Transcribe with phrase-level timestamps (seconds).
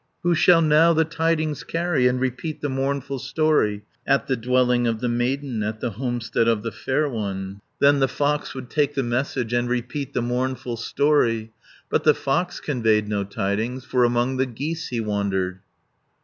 [0.23, 4.87] Who shall now the tidings carry, And repeat the mournful story, 390 At the dwelling
[4.87, 7.61] of the maiden, At the homestead of the fair one?
[7.77, 11.51] Then the fox would take the message, And repeat the mournful story;
[11.87, 15.59] But the fox conveyed no tidings, For among the geese he wandered.